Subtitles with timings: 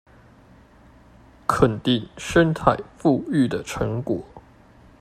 [1.47, 4.25] 肯定生態復育的成果